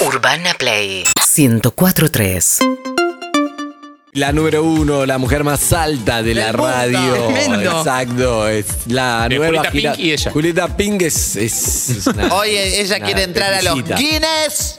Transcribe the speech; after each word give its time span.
Urbana 0.00 0.54
Play 0.58 1.04
1043. 1.36 2.58
La 4.12 4.32
número 4.32 4.64
uno, 4.64 5.06
la 5.06 5.18
mujer 5.18 5.44
más 5.44 5.72
alta 5.72 6.22
de 6.22 6.34
la 6.34 6.52
radio. 6.52 7.14
Tremendo. 7.28 7.78
Exacto, 7.78 8.48
es 8.48 8.66
la 8.86 9.28
De 9.28 9.36
nueva 9.36 9.58
Julieta 9.58 9.70
gira- 9.70 9.92
Pink 9.94 10.04
y 10.04 10.12
ella. 10.12 10.30
Julieta 10.32 10.76
Pink 10.76 11.02
es. 11.02 11.36
es- 11.36 11.88
es 11.90 12.06
una- 12.08 12.34
Oye, 12.34 12.80
ella 12.80 12.96
una 12.96 13.04
quiere 13.06 13.22
entrar 13.22 13.52
a 13.54 13.62
los 13.62 13.78
exquisita. 13.78 13.96
Guinness 13.96 14.78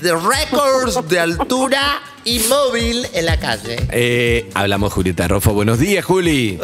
de 0.00 0.12
récords 0.14 1.08
de 1.08 1.20
altura 1.20 2.02
y 2.24 2.40
móvil 2.40 3.06
en 3.14 3.24
la 3.26 3.38
calle. 3.38 3.76
Eh, 3.90 4.50
hablamos 4.54 4.92
Julieta 4.92 5.28
Rofo. 5.28 5.52
Buenos 5.54 5.78
días, 5.78 6.04
Juli. 6.04 6.58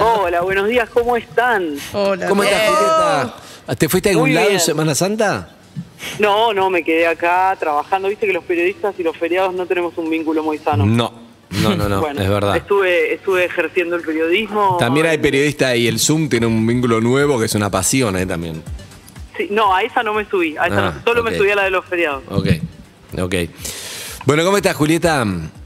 Hola, 0.00 0.40
buenos 0.42 0.68
días, 0.68 0.88
¿cómo 0.88 1.16
están? 1.16 1.74
Hola. 1.92 2.26
¿Cómo 2.28 2.42
estás. 2.44 2.60
Julieta? 2.68 3.34
¿Te 3.76 3.88
fuiste 3.88 4.08
a 4.08 4.12
algún 4.12 4.28
Muy 4.28 4.34
lado 4.34 4.46
en 4.46 4.52
bien. 4.54 4.60
Semana 4.64 4.94
Santa? 4.94 5.48
No, 6.18 6.52
no, 6.52 6.70
me 6.70 6.82
quedé 6.82 7.06
acá 7.06 7.56
trabajando. 7.58 8.08
Viste 8.08 8.26
que 8.26 8.32
los 8.32 8.44
periodistas 8.44 8.94
y 8.98 9.02
los 9.02 9.16
feriados 9.16 9.54
no 9.54 9.66
tenemos 9.66 9.96
un 9.98 10.08
vínculo 10.10 10.42
muy 10.42 10.58
sano. 10.58 10.84
No, 10.86 11.12
no, 11.62 11.76
no, 11.76 11.88
no, 11.88 12.00
Bueno, 12.00 12.20
es 12.22 12.28
verdad. 12.28 12.56
Estuve, 12.56 13.14
estuve 13.14 13.44
ejerciendo 13.44 13.96
el 13.96 14.02
periodismo. 14.02 14.76
También 14.78 15.06
hay 15.06 15.18
periodistas 15.18 15.76
y 15.76 15.88
el 15.88 15.98
Zoom 15.98 16.28
tiene 16.28 16.46
un 16.46 16.66
vínculo 16.66 17.00
nuevo 17.00 17.38
que 17.38 17.46
es 17.46 17.54
una 17.54 17.70
pasión, 17.70 18.16
¿eh? 18.16 18.26
También. 18.26 18.62
Sí, 19.36 19.48
no, 19.50 19.74
a 19.74 19.82
esa 19.82 20.02
no 20.02 20.12
me 20.14 20.24
subí. 20.28 20.56
A 20.56 20.66
esa 20.66 20.88
Ah, 20.88 20.94
no- 20.96 21.02
solo 21.04 21.22
ok. 21.22 21.30
me 21.30 21.38
subí 21.38 21.50
a 21.50 21.56
la 21.56 21.64
de 21.64 21.70
los 21.70 21.84
feriados. 21.86 22.22
Ok, 22.28 22.48
ok. 23.20 23.34
Bueno, 24.26 24.44
¿cómo 24.44 24.56
estás, 24.56 24.76
Julieta? 24.76 25.24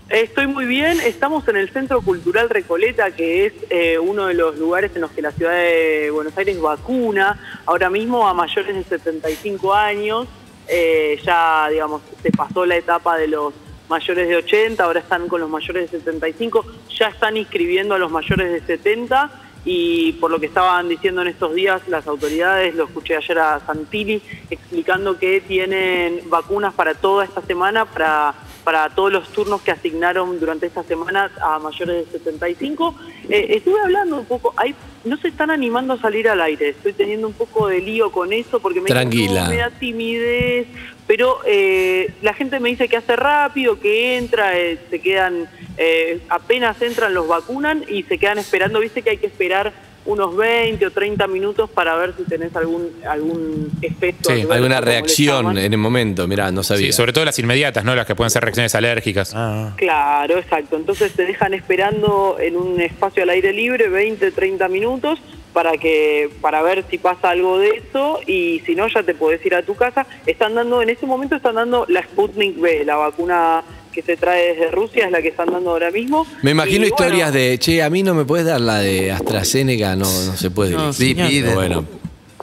Estoy 0.08 0.46
muy 0.46 0.66
bien. 0.66 1.00
Estamos 1.00 1.48
en 1.48 1.56
el 1.56 1.68
Centro 1.70 2.00
Cultural 2.00 2.48
Recoleta, 2.48 3.10
que 3.10 3.46
es 3.46 3.52
eh, 3.70 3.98
uno 3.98 4.26
de 4.26 4.34
los 4.34 4.56
lugares 4.56 4.92
en 4.94 5.00
los 5.00 5.10
que 5.10 5.20
la 5.20 5.32
ciudad 5.32 5.50
de 5.50 6.12
Buenos 6.12 6.38
Aires 6.38 6.60
vacuna. 6.60 7.60
Ahora 7.66 7.90
mismo 7.90 8.28
a 8.28 8.32
mayores 8.32 8.76
de 8.76 8.84
75 8.84 9.74
años. 9.74 10.28
Eh, 10.68 11.18
ya, 11.24 11.68
digamos, 11.68 12.02
se 12.22 12.30
pasó 12.30 12.64
la 12.64 12.76
etapa 12.76 13.18
de 13.18 13.26
los 13.26 13.52
mayores 13.88 14.28
de 14.28 14.36
80, 14.36 14.84
ahora 14.84 15.00
están 15.00 15.26
con 15.26 15.40
los 15.40 15.50
mayores 15.50 15.90
de 15.90 15.98
75. 15.98 16.64
Ya 16.96 17.08
están 17.08 17.36
inscribiendo 17.36 17.96
a 17.96 17.98
los 17.98 18.10
mayores 18.10 18.52
de 18.52 18.60
70 18.60 19.28
y 19.64 20.12
por 20.14 20.30
lo 20.30 20.38
que 20.38 20.46
estaban 20.46 20.88
diciendo 20.88 21.22
en 21.22 21.28
estos 21.28 21.52
días 21.52 21.82
las 21.88 22.06
autoridades, 22.06 22.76
lo 22.76 22.84
escuché 22.84 23.16
ayer 23.16 23.40
a 23.40 23.58
Santilli 23.66 24.22
explicando 24.50 25.18
que 25.18 25.40
tienen 25.40 26.30
vacunas 26.30 26.72
para 26.74 26.94
toda 26.94 27.24
esta 27.24 27.42
semana, 27.42 27.84
para, 27.84 28.34
para 28.66 28.88
todos 28.88 29.12
los 29.12 29.28
turnos 29.28 29.62
que 29.62 29.70
asignaron 29.70 30.40
durante 30.40 30.66
esta 30.66 30.82
semana 30.82 31.30
a 31.40 31.60
mayores 31.60 32.10
de 32.10 32.18
75. 32.18 32.96
Eh, 33.28 33.46
estuve 33.50 33.78
hablando 33.80 34.16
un 34.16 34.24
poco, 34.24 34.52
hay, 34.56 34.74
no 35.04 35.16
se 35.18 35.28
están 35.28 35.52
animando 35.52 35.94
a 35.94 36.00
salir 36.00 36.28
al 36.28 36.40
aire, 36.40 36.70
estoy 36.70 36.92
teniendo 36.92 37.28
un 37.28 37.32
poco 37.34 37.68
de 37.68 37.78
lío 37.80 38.10
con 38.10 38.32
eso 38.32 38.58
porque 38.58 38.80
me, 38.80 38.88
Tranquila. 38.88 39.44
"No, 39.44 39.50
me 39.50 39.58
da 39.58 39.70
timidez, 39.70 40.66
pero 41.06 41.38
eh, 41.46 42.12
la 42.22 42.34
gente 42.34 42.58
me 42.58 42.70
dice 42.70 42.88
que 42.88 42.96
hace 42.96 43.14
rápido, 43.14 43.78
que 43.78 44.16
entra, 44.16 44.58
eh, 44.58 44.80
se 44.90 44.98
quedan, 44.98 45.48
eh, 45.76 46.22
apenas 46.28 46.82
entran 46.82 47.14
los 47.14 47.28
vacunan 47.28 47.84
y 47.86 48.02
se 48.02 48.18
quedan 48.18 48.38
esperando, 48.38 48.80
viste 48.80 49.02
que 49.02 49.10
hay 49.10 49.18
que 49.18 49.28
esperar 49.28 49.72
unos 50.06 50.36
20 50.36 50.86
o 50.86 50.90
30 50.90 51.26
minutos 51.26 51.68
para 51.70 51.96
ver 51.96 52.14
si 52.16 52.24
tenés 52.24 52.54
algún 52.56 52.90
algún 53.08 53.70
efecto. 53.82 54.30
Sí, 54.34 54.46
¿Alguna 54.50 54.80
reacción 54.80 55.58
en 55.58 55.72
el 55.72 55.78
momento? 55.78 56.26
Mirá, 56.26 56.50
no 56.50 56.62
sabía. 56.62 56.86
Sí, 56.86 56.92
sobre 56.92 57.12
todo 57.12 57.24
las 57.24 57.38
inmediatas, 57.38 57.84
¿no? 57.84 57.94
Las 57.94 58.06
que 58.06 58.14
pueden 58.14 58.30
ser 58.30 58.42
reacciones 58.42 58.74
alérgicas. 58.74 59.34
Claro, 59.76 60.38
exacto. 60.38 60.76
Entonces 60.76 61.12
te 61.12 61.24
dejan 61.24 61.54
esperando 61.54 62.36
en 62.40 62.56
un 62.56 62.80
espacio 62.80 63.22
al 63.22 63.30
aire 63.30 63.52
libre 63.52 63.88
20, 63.88 64.30
30 64.30 64.68
minutos 64.68 65.20
para 65.52 65.72
que 65.78 66.28
para 66.42 66.60
ver 66.60 66.84
si 66.90 66.98
pasa 66.98 67.30
algo 67.30 67.58
de 67.58 67.68
eso 67.68 68.20
y 68.26 68.60
si 68.66 68.74
no 68.74 68.88
ya 68.88 69.02
te 69.02 69.14
podés 69.14 69.44
ir 69.46 69.54
a 69.54 69.62
tu 69.62 69.74
casa. 69.74 70.06
Están 70.26 70.54
dando 70.54 70.82
en 70.82 70.90
este 70.90 71.06
momento 71.06 71.36
están 71.36 71.54
dando 71.54 71.86
la 71.88 72.02
Sputnik 72.02 72.58
V, 72.58 72.84
la 72.84 72.96
vacuna 72.96 73.62
que 73.96 74.02
se 74.02 74.16
trae 74.16 74.52
desde 74.54 74.70
Rusia 74.70 75.06
es 75.06 75.10
la 75.10 75.20
que 75.22 75.28
están 75.28 75.50
dando 75.50 75.70
ahora 75.70 75.90
mismo. 75.90 76.24
Me 76.42 76.52
imagino 76.52 76.84
Y, 76.84 76.88
historias 76.88 77.32
bueno, 77.32 77.44
de, 77.48 77.58
che, 77.58 77.82
a 77.82 77.90
mí 77.90 78.02
no 78.04 78.14
me 78.14 78.24
puedes 78.24 78.46
dar 78.46 78.60
la 78.60 78.78
de 78.78 79.10
AstraZeneca, 79.10 79.96
no, 79.96 80.04
no 80.04 80.36
se 80.36 80.50
puede. 80.50 80.72
No, 80.72 80.92
sí, 80.92 81.14
pide. 81.14 81.54
Bueno, 81.54 81.84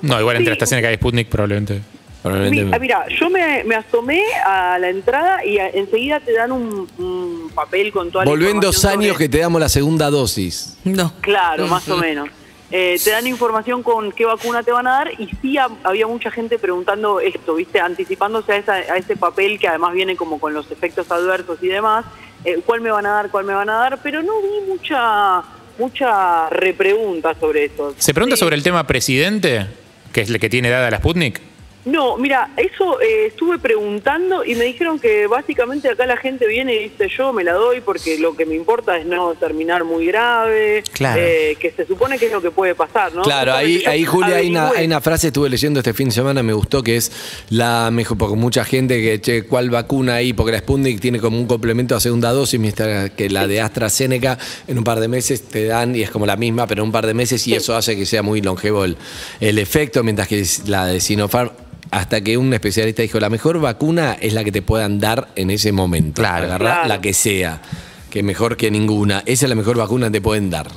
No, 0.01 0.19
igual 0.19 0.35
entre 0.37 0.51
Sí. 0.51 0.53
AstraZeneca 0.53 0.91
y 0.91 0.95
Sputnik 0.95 1.29
probablemente. 1.29 1.79
probablemente. 2.21 2.65
Mi- 2.65 2.71
ah, 2.73 2.79
mira, 2.79 3.05
yo 3.19 3.29
me, 3.29 3.63
me 3.63 3.75
asomé 3.75 4.21
a 4.45 4.77
la 4.79 4.89
entrada 4.89 5.45
y 5.45 5.59
a- 5.59 5.69
enseguida 5.69 6.19
te 6.19 6.33
dan 6.33 6.51
un, 6.51 6.87
un 6.97 7.51
papel 7.55 7.91
con 7.93 8.11
toda 8.11 8.25
la 8.25 8.31
Volvé 8.31 8.49
en 8.49 8.59
dos 8.59 8.83
años 8.85 9.13
sobre- 9.13 9.25
que 9.25 9.29
te 9.29 9.37
damos 9.37 9.61
la 9.61 9.69
segunda 9.69 10.09
dosis. 10.09 10.75
No. 10.83 11.13
Claro, 11.21 11.67
más 11.67 11.87
o 11.87 11.95
menos. 11.97 12.27
Eh, 12.75 12.99
te 13.03 13.11
dan 13.11 13.27
información 13.27 13.83
con 13.83 14.11
qué 14.11 14.25
vacuna 14.25 14.63
te 14.63 14.71
van 14.71 14.87
a 14.87 14.93
dar 14.93 15.11
y 15.21 15.29
sí 15.43 15.59
ha- 15.59 15.67
había 15.83 16.07
mucha 16.07 16.31
gente 16.31 16.57
preguntando 16.57 17.19
esto, 17.19 17.53
¿viste? 17.53 17.79
Anticipándose 17.79 18.51
a, 18.51 18.57
esa- 18.57 18.73
a 18.73 18.97
ese 18.97 19.15
papel 19.15 19.59
que 19.59 19.67
además 19.67 19.93
viene 19.93 20.15
como 20.15 20.39
con 20.39 20.55
los 20.55 20.71
efectos 20.71 21.11
adversos 21.11 21.59
y 21.61 21.67
demás. 21.67 22.03
eh, 22.45 22.61
¿Cuál 22.65 22.81
me 22.81 22.89
van 22.89 23.05
a 23.05 23.11
dar? 23.11 23.29
¿Cuál 23.29 23.45
me 23.45 23.53
van 23.53 23.69
a 23.69 23.75
dar? 23.75 23.99
Pero 24.01 24.23
no 24.23 24.33
vi 24.41 24.67
mucha 24.67 25.43
mucha 25.77 26.49
repregunta 26.49 27.35
sobre 27.39 27.65
eso. 27.65 27.93
¿Se 27.97 28.11
pregunta 28.13 28.35
Sí. 28.35 28.39
sobre 28.41 28.55
el 28.55 28.63
tema 28.63 28.85
presidente? 28.87 29.67
Que 30.11 30.21
es 30.21 30.29
el 30.29 30.39
que 30.39 30.49
tiene 30.49 30.69
dada 30.71 30.89
la 30.91 30.97
Sputnik. 30.97 31.41
No, 31.85 32.17
mira, 32.17 32.51
eso 32.55 33.01
eh, 33.01 33.25
estuve 33.27 33.59
preguntando 33.59 34.45
y 34.45 34.55
me 34.55 34.63
dijeron 34.63 34.99
que 34.99 35.27
básicamente 35.27 35.89
acá 35.89 36.05
la 36.05 36.15
gente 36.15 36.47
viene 36.47 36.73
y 36.75 36.79
dice 36.89 37.09
yo 37.09 37.33
me 37.33 37.43
la 37.43 37.51
doy 37.53 37.81
porque 37.81 38.17
lo 38.19 38.35
que 38.37 38.45
me 38.45 38.55
importa 38.55 38.97
es 38.97 39.05
no 39.05 39.33
terminar 39.35 39.83
muy 39.83 40.05
grave, 40.05 40.81
Claro. 40.93 41.19
eh, 41.21 41.57
que 41.59 41.71
se 41.71 41.85
supone 41.85 42.17
que 42.17 42.27
es 42.27 42.31
lo 42.31 42.41
que 42.41 42.51
puede 42.51 42.73
pasar, 42.73 43.13
¿no? 43.13 43.23
Claro, 43.23 43.53
ahí, 43.53 43.83
ahí 43.85 44.05
Julia, 44.05 44.37
hay 44.37 44.49
una, 44.49 44.69
hay 44.69 44.85
una 44.85 45.01
frase, 45.01 45.27
estuve 45.27 45.49
leyendo 45.49 45.81
este 45.81 45.93
fin 45.93 46.07
de 46.07 46.13
semana, 46.15 46.41
me 46.41 46.53
gustó, 46.53 46.81
que 46.81 46.95
es 46.95 47.11
la 47.49 47.89
mejor, 47.91 48.17
porque 48.17 48.35
mucha 48.37 48.63
gente 48.63 49.01
que, 49.01 49.19
che, 49.19 49.43
¿cuál 49.43 49.69
vacuna 49.69 50.15
ahí? 50.15 50.31
Porque 50.31 50.53
la 50.53 50.59
Sputnik 50.59 51.01
tiene 51.01 51.19
como 51.19 51.37
un 51.37 51.47
complemento 51.47 51.95
a 51.97 51.99
segunda 51.99 52.31
dosis, 52.31 52.59
mientras 52.61 53.09
que 53.11 53.29
la 53.29 53.45
de 53.45 53.59
AstraZeneca 53.59 54.37
en 54.67 54.77
un 54.77 54.83
par 54.85 55.01
de 55.01 55.09
meses 55.09 55.41
te 55.41 55.65
dan, 55.65 55.93
y 55.95 56.01
es 56.03 56.11
como 56.11 56.25
la 56.25 56.37
misma, 56.37 56.65
pero 56.65 56.81
en 56.83 56.87
un 56.87 56.91
par 56.93 57.05
de 57.07 57.13
meses, 57.13 57.45
y 57.45 57.55
eso 57.55 57.75
hace 57.75 57.97
que 57.97 58.05
sea 58.05 58.21
muy 58.23 58.41
longevo 58.41 58.85
el, 58.85 58.95
el 59.41 59.59
efecto, 59.59 60.01
mientras 60.03 60.29
que 60.29 60.45
la 60.67 60.85
de 60.85 61.01
Sinopharm, 61.01 61.51
hasta 61.93 62.21
que 62.21 62.37
un 62.37 62.51
especialista 62.53 63.03
dijo, 63.03 63.19
la 63.19 63.29
mejor 63.29 63.59
vacuna 63.59 64.17
es 64.19 64.33
la 64.33 64.43
que 64.43 64.51
te 64.51 64.61
puedan 64.63 64.99
dar 64.99 65.27
en 65.35 65.51
ese 65.51 65.71
momento. 65.71 66.21
Claro. 66.21 66.45
Agarrá 66.47 66.71
Claro. 66.73 66.87
la 66.89 67.01
que 67.01 67.13
sea, 67.13 67.61
que 68.09 68.23
mejor 68.23 68.57
que 68.57 68.71
ninguna. 68.71 69.21
Esa 69.27 69.45
es 69.45 69.49
la 69.49 69.55
mejor 69.55 69.77
vacuna 69.77 70.07
que 70.07 70.13
te 70.13 70.21
pueden 70.21 70.49
dar. 70.49 70.67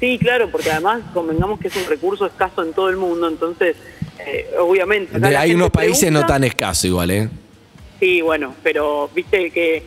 Sí, 0.00 0.18
claro, 0.18 0.50
porque 0.50 0.70
además 0.70 1.00
convengamos 1.14 1.58
que 1.60 1.68
es 1.68 1.76
un 1.76 1.86
recurso 1.88 2.26
escaso 2.26 2.62
en 2.62 2.74
todo 2.74 2.90
el 2.90 2.96
mundo, 2.98 3.26
entonces, 3.26 3.74
eh, 4.26 4.46
obviamente. 4.60 5.16
Hay 5.36 5.54
unos 5.54 5.70
países 5.70 6.12
no 6.12 6.26
tan 6.26 6.44
escasos 6.44 6.84
igual, 6.84 7.10
¿eh? 7.10 7.28
Sí, 7.98 8.20
bueno, 8.20 8.54
pero 8.62 9.08
viste 9.14 9.50
que, 9.50 9.82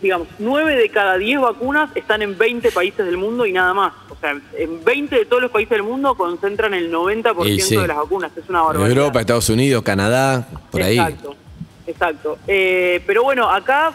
digamos, 0.00 0.28
9 0.38 0.76
de 0.76 0.88
cada 0.90 1.16
10 1.16 1.40
vacunas 1.40 1.90
están 1.94 2.22
en 2.22 2.36
20 2.36 2.70
países 2.70 3.04
del 3.04 3.16
mundo 3.16 3.46
y 3.46 3.52
nada 3.52 3.74
más. 3.74 3.92
O 4.10 4.16
sea, 4.16 4.38
en 4.56 4.84
20 4.84 5.16
de 5.16 5.24
todos 5.26 5.42
los 5.42 5.50
países 5.50 5.70
del 5.70 5.82
mundo 5.82 6.14
concentran 6.14 6.74
el 6.74 6.92
90% 6.92 7.46
Y 7.46 7.60
sí. 7.60 7.76
de 7.76 7.86
las 7.86 7.96
vacunas. 7.96 8.32
Es 8.36 8.48
una 8.48 8.62
barbaridad. 8.62 8.98
Europa, 8.98 9.20
Estados 9.20 9.48
Unidos, 9.48 9.82
Canadá, 9.82 10.48
por 10.70 10.82
ahí. 10.82 10.98
Exacto, 10.98 11.36
exacto. 11.86 12.38
Eh, 12.46 13.02
pero 13.06 13.24
bueno, 13.24 13.50
acá, 13.50 13.92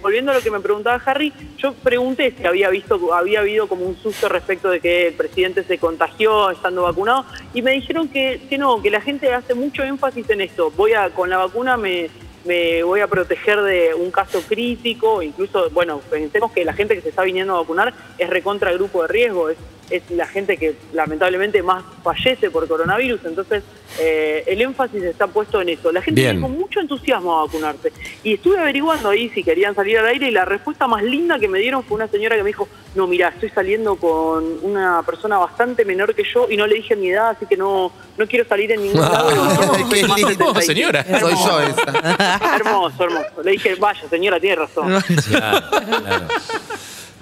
volviendo 0.00 0.32
a 0.32 0.34
lo 0.34 0.40
que 0.40 0.50
me 0.50 0.60
preguntaba 0.60 1.00
Harry, 1.04 1.32
yo 1.58 1.72
pregunté 1.74 2.34
si 2.36 2.46
había 2.46 2.70
visto, 2.70 3.12
había 3.14 3.40
habido 3.40 3.66
como 3.66 3.86
un 3.86 3.96
susto 3.96 4.28
respecto 4.28 4.70
de 4.70 4.80
que 4.80 5.08
el 5.08 5.14
presidente 5.14 5.64
se 5.64 5.78
contagió 5.78 6.50
estando 6.50 6.82
vacunado, 6.82 7.24
y 7.54 7.62
me 7.62 7.72
dijeron 7.72 8.08
que, 8.08 8.42
que 8.48 8.58
no, 8.58 8.80
que 8.82 8.90
la 8.90 9.00
gente 9.00 9.32
hace 9.32 9.54
mucho 9.54 9.82
énfasis 9.82 10.28
en 10.30 10.42
esto. 10.42 10.70
Voy 10.76 10.92
a, 10.92 11.10
con 11.10 11.28
la 11.28 11.38
vacuna 11.38 11.76
me, 11.76 12.08
me 12.46 12.82
voy 12.82 13.00
a 13.00 13.06
proteger 13.06 13.60
de 13.62 13.94
un 13.94 14.10
caso 14.10 14.40
crítico, 14.42 15.22
incluso, 15.22 15.68
bueno, 15.70 16.00
pensemos 16.10 16.52
que 16.52 16.64
la 16.64 16.72
gente 16.72 16.94
que 16.94 17.02
se 17.02 17.10
está 17.10 17.22
viniendo 17.22 17.54
a 17.54 17.60
vacunar 17.60 17.92
es 18.18 18.30
recontra 18.30 18.72
grupo 18.72 19.02
de 19.02 19.08
riesgo, 19.08 19.50
es, 19.50 19.58
es 19.90 20.02
la 20.10 20.26
gente 20.26 20.56
que 20.56 20.76
lamentablemente 20.92 21.62
más 21.62 21.84
fallece 22.02 22.50
por 22.50 22.66
coronavirus, 22.66 23.20
entonces 23.24 23.62
eh, 23.98 24.44
el 24.46 24.60
énfasis 24.60 25.02
está 25.02 25.26
puesto 25.26 25.60
en 25.60 25.70
eso. 25.70 25.92
La 25.92 26.02
gente 26.02 26.20
Bien. 26.20 26.40
con 26.40 26.52
mucho 26.52 26.80
entusiasmo 26.80 27.38
a 27.38 27.46
vacunarse. 27.46 27.92
Y 28.22 28.34
estuve 28.34 28.58
averiguando 28.58 29.10
ahí 29.10 29.30
si 29.30 29.42
querían 29.42 29.74
salir 29.74 29.98
al 29.98 30.06
aire 30.06 30.28
y 30.28 30.30
la 30.30 30.44
respuesta 30.44 30.86
más 30.86 31.02
linda 31.02 31.38
que 31.38 31.48
me 31.48 31.58
dieron 31.58 31.82
fue 31.84 31.96
una 31.96 32.08
señora 32.08 32.36
que 32.36 32.42
me 32.42 32.48
dijo, 32.48 32.68
no, 32.94 33.06
mira, 33.06 33.28
estoy 33.28 33.50
saliendo 33.50 33.96
con 33.96 34.44
una 34.62 35.02
persona 35.02 35.38
bastante 35.38 35.84
menor 35.84 36.14
que 36.14 36.24
yo 36.24 36.46
y 36.50 36.56
no 36.56 36.66
le 36.66 36.76
dije 36.76 36.96
mi 36.96 37.10
edad, 37.10 37.30
así 37.30 37.46
que 37.46 37.56
no, 37.56 37.92
no 38.16 38.26
quiero 38.26 38.46
salir 38.46 38.72
en 38.72 38.82
ningún 38.82 39.00
lado. 39.00 39.28
Qué 39.90 40.06
Más 40.06 40.18
lindo, 40.18 40.54
75. 40.54 40.60
señora. 40.62 41.04
Soy 41.20 41.34
yo 41.34 41.60
esa. 41.60 42.56
Hermoso, 42.56 43.04
hermoso. 43.04 43.42
Le 43.42 43.52
dije, 43.52 43.74
vaya, 43.76 44.08
señora, 44.08 44.40
tiene 44.40 44.56
razón. 44.56 45.02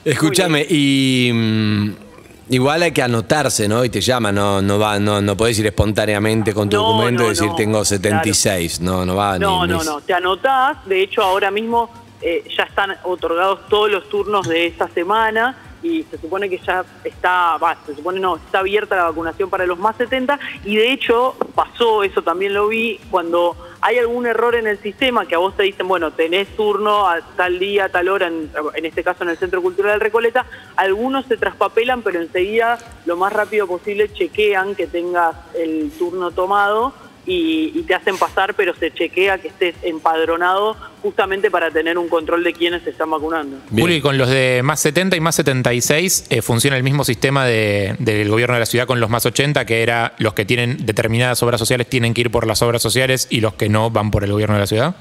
Escúchame, 0.04 0.66
y 0.68 1.30
mm, 1.32 2.03
igual 2.48 2.82
hay 2.82 2.92
que 2.92 3.02
anotarse, 3.02 3.68
¿no? 3.68 3.84
Y 3.84 3.88
te 3.90 4.00
llaman, 4.00 4.34
no, 4.34 4.60
no 4.62 4.78
va, 4.78 4.98
no, 4.98 5.20
no 5.20 5.36
podés 5.36 5.58
ir 5.58 5.66
espontáneamente 5.66 6.52
con 6.54 6.68
tu 6.68 6.76
No, 6.76 6.82
documento 6.88 7.24
y 7.24 7.28
decir 7.30 7.50
tengo 7.56 7.84
76. 7.84 8.80
No, 8.80 9.04
no 9.04 9.16
va 9.16 9.38
No, 9.38 9.66
ni- 9.66 9.72
no, 9.72 9.78
ni- 9.80 9.84
no. 9.86 10.00
Te 10.00 10.14
anotás. 10.14 10.84
De 10.86 11.02
hecho, 11.02 11.22
ahora 11.22 11.50
mismo 11.50 11.90
eh, 12.20 12.44
ya 12.56 12.64
están 12.64 12.96
otorgados 13.04 13.60
todos 13.68 13.90
los 13.90 14.08
turnos 14.08 14.48
de 14.48 14.66
esta 14.66 14.88
semana 14.88 15.56
y 15.82 16.02
se 16.04 16.16
supone 16.16 16.48
que 16.48 16.58
ya 16.66 16.82
está, 17.04 17.58
va, 17.58 17.76
se 17.84 17.94
supone 17.94 18.18
no, 18.18 18.36
está 18.36 18.60
abierta 18.60 18.96
la 18.96 19.02
vacunación 19.04 19.50
para 19.50 19.66
los 19.66 19.78
más 19.78 19.94
70 19.96 20.38
y 20.64 20.76
de 20.76 20.90
hecho 20.92 21.36
pasó, 21.54 22.02
eso 22.02 22.22
también 22.22 22.54
lo 22.54 22.68
vi, 22.68 22.98
cuando 23.10 23.54
hay 23.86 23.98
algún 23.98 24.26
error 24.26 24.54
en 24.54 24.66
el 24.66 24.78
sistema 24.78 25.26
que 25.26 25.34
a 25.34 25.38
vos 25.38 25.54
te 25.58 25.62
dicen, 25.62 25.86
bueno, 25.86 26.10
tenés 26.10 26.48
turno 26.56 27.06
a 27.06 27.20
tal 27.36 27.58
día, 27.58 27.84
a 27.84 27.88
tal 27.90 28.08
hora, 28.08 28.28
en, 28.28 28.50
este 28.86 29.04
caso 29.04 29.24
en 29.24 29.28
el 29.28 29.36
Centro 29.36 29.60
Cultural 29.60 30.00
Recoleta, 30.00 30.46
algunos 30.74 31.26
se 31.26 31.36
traspapelan, 31.36 32.00
pero 32.00 32.18
enseguida 32.18 32.78
lo 33.04 33.18
más 33.18 33.30
rápido 33.30 33.66
posible 33.66 34.10
chequean 34.10 34.74
que 34.74 34.86
tengas 34.86 35.36
el 35.54 35.92
turno 35.98 36.30
tomado 36.30 36.94
y, 37.26 37.72
y 37.74 37.82
te 37.82 37.94
hacen 37.94 38.16
pasar, 38.18 38.54
pero 38.54 38.74
se 38.74 38.90
chequea 38.92 39.38
que 39.38 39.48
estés 39.48 39.74
empadronado 39.82 40.76
justamente 41.02 41.50
para 41.50 41.70
tener 41.70 41.98
un 41.98 42.08
control 42.08 42.44
de 42.44 42.52
quiénes 42.52 42.82
se 42.82 42.90
están 42.90 43.10
vacunando. 43.10 43.56
Juli, 43.70 44.00
con 44.00 44.16
los 44.18 44.28
de 44.28 44.60
más 44.62 44.80
70 44.80 45.16
y 45.16 45.20
más 45.20 45.34
76 45.36 46.26
eh, 46.30 46.42
funciona 46.42 46.76
el 46.76 46.82
mismo 46.82 47.04
sistema 47.04 47.44
de- 47.46 47.96
del 47.98 48.28
gobierno 48.28 48.54
de 48.54 48.60
la 48.60 48.66
ciudad 48.66 48.86
con 48.86 49.00
los 49.00 49.10
más 49.10 49.24
80, 49.26 49.64
que 49.66 49.82
era 49.82 50.14
los 50.18 50.34
que 50.34 50.44
tienen 50.44 50.84
determinadas 50.86 51.42
obras 51.42 51.58
sociales 51.58 51.88
tienen 51.88 52.14
que 52.14 52.22
ir 52.22 52.30
por 52.30 52.46
las 52.46 52.62
obras 52.62 52.82
sociales 52.82 53.26
y 53.30 53.40
los 53.40 53.54
que 53.54 53.68
no 53.68 53.90
van 53.90 54.10
por 54.10 54.24
el 54.24 54.32
gobierno 54.32 54.54
de 54.54 54.60
la 54.60 54.66
ciudad. 54.66 54.94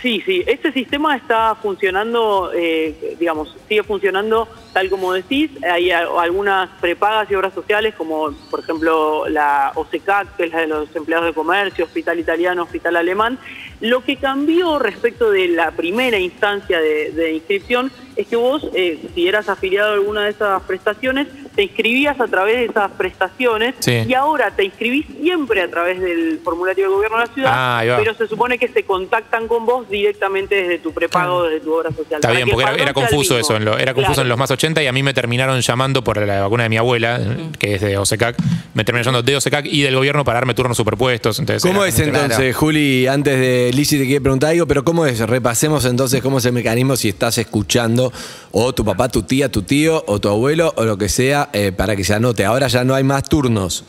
Sí, 0.00 0.22
sí, 0.24 0.44
este 0.46 0.70
sistema 0.70 1.16
está 1.16 1.56
funcionando, 1.56 2.52
eh, 2.54 3.16
digamos, 3.18 3.56
sigue 3.68 3.82
funcionando 3.82 4.46
tal 4.72 4.88
como 4.90 5.12
decís. 5.12 5.50
Hay 5.64 5.90
algunas 5.90 6.70
prepagas 6.80 7.28
y 7.28 7.34
obras 7.34 7.52
sociales, 7.52 7.94
como 7.96 8.32
por 8.48 8.60
ejemplo 8.60 9.28
la 9.28 9.72
OSECAC, 9.74 10.36
que 10.36 10.44
es 10.44 10.52
la 10.52 10.60
de 10.60 10.66
los 10.68 10.94
empleados 10.94 11.26
de 11.26 11.32
comercio, 11.32 11.84
Hospital 11.84 12.20
Italiano, 12.20 12.62
Hospital 12.62 12.94
Alemán. 12.94 13.40
Lo 13.80 14.04
que 14.04 14.16
cambió 14.16 14.78
respecto 14.78 15.32
de 15.32 15.48
la 15.48 15.72
primera 15.72 16.18
instancia 16.18 16.80
de, 16.80 17.10
de 17.10 17.32
inscripción 17.32 17.90
es 18.14 18.28
que 18.28 18.36
vos, 18.36 18.68
eh, 18.74 19.00
si 19.14 19.26
eras 19.26 19.48
afiliado 19.48 19.90
a 19.90 19.94
alguna 19.94 20.24
de 20.24 20.30
esas 20.30 20.62
prestaciones, 20.62 21.26
te 21.54 21.62
inscribías 21.64 22.20
a 22.20 22.26
través 22.26 22.56
de 22.56 22.64
esas 22.66 22.90
prestaciones 22.92 23.74
Sí. 23.80 24.04
y 24.06 24.14
ahora 24.14 24.50
te 24.50 24.64
inscribís 24.64 25.06
siempre 25.20 25.62
a 25.62 25.68
través 25.70 26.00
del 26.00 26.40
formulario 26.44 26.84
del 26.86 26.94
gobierno 26.94 27.18
de 27.18 27.26
la 27.26 27.32
ciudad, 27.34 27.50
Ah, 27.54 27.82
pero 27.98 28.14
se 28.14 28.26
supone 28.28 28.58
que 28.58 28.68
se 28.68 28.84
contactan 28.84 29.48
con 29.48 29.66
vos 29.66 29.88
directamente 29.88 30.54
desde 30.54 30.78
tu 30.78 30.92
prepago, 30.92 31.44
desde 31.44 31.60
tu 31.60 31.72
obra 31.74 31.90
social. 31.90 32.20
Está 32.20 32.30
bien, 32.30 32.44
que 32.46 32.52
porque 32.52 32.82
era, 32.82 32.92
confuso 32.92 33.38
eso, 33.38 33.56
en 33.56 33.64
lo- 33.64 33.78
era 33.78 33.94
confuso 33.94 34.14
Claro. 34.14 34.22
en 34.22 34.28
los 34.28 34.38
más 34.38 34.50
80 34.50 34.82
y 34.82 34.86
a 34.86 34.92
mí 34.92 35.02
me 35.02 35.14
terminaron 35.14 35.60
llamando 35.60 36.02
por 36.04 36.18
la 36.24 36.40
vacuna 36.42 36.64
de 36.64 36.68
mi 36.68 36.76
abuela, 36.76 37.18
eh, 37.20 37.48
que 37.58 37.74
es 37.74 37.80
de 37.80 37.96
OSECAC, 37.98 38.36
me 38.74 38.84
terminaron 38.84 39.12
llamando 39.14 39.22
de 39.30 39.36
OSECAC 39.36 39.66
y 39.66 39.82
del 39.82 39.94
gobierno 39.96 40.24
para 40.24 40.38
darme 40.38 40.54
turnos 40.54 40.76
superpuestos. 40.76 41.38
Entonces 41.38 41.62
¿Cómo 41.62 41.84
es 41.84 41.98
entonces, 41.98 42.54
Juli? 42.56 43.06
Antes 43.06 43.38
de 43.38 43.70
Lizzy 43.74 43.98
te 43.98 44.04
quiere 44.04 44.20
preguntar 44.20 44.50
algo, 44.50 44.66
pero 44.66 44.84
¿cómo 44.84 45.06
es? 45.06 45.18
Repasemos 45.20 45.84
entonces 45.84 46.22
cómo 46.22 46.38
es 46.38 46.44
el 46.44 46.52
mecanismo 46.52 46.96
si 46.96 47.08
estás 47.08 47.38
escuchando 47.38 48.12
o 48.52 48.72
tu 48.74 48.84
papá, 48.84 49.08
tu 49.08 49.22
tía, 49.22 49.50
tu 49.50 49.62
tío 49.62 50.04
o 50.06 50.18
tu 50.20 50.28
abuelo 50.28 50.72
o 50.76 50.84
lo 50.84 50.96
que 50.96 51.08
sea 51.08 51.47
eh, 51.52 51.72
para 51.72 51.96
que 51.96 52.04
se 52.04 52.14
anote. 52.14 52.44
Ahora 52.44 52.68
ya 52.68 52.84
no 52.84 52.94
hay 52.94 53.04
más 53.04 53.22
turnos. 53.24 53.84